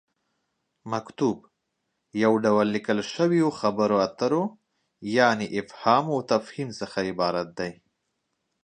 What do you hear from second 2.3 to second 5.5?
ډول ليکل شويو خبرو اترو یعنې